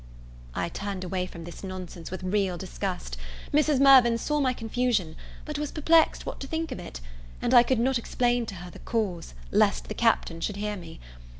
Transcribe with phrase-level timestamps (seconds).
[0.55, 3.17] I turned away from this nonsense with real disgust,
[3.53, 3.79] Mrs.
[3.79, 7.01] Mirvan saw my confusion, but was perplexed what to think of it,
[7.39, 10.99] and I could not explain to her the cause, lest the Captain should hear me.